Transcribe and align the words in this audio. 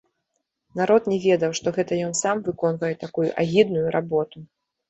Народ 0.79 1.09
не 1.11 1.19
ведаў, 1.25 1.53
што 1.59 1.67
гэта 1.77 1.93
ён 2.07 2.17
сам 2.23 2.41
выконвае 2.47 2.93
такую 3.07 3.29
агідную 3.43 3.85
работу. 3.99 4.37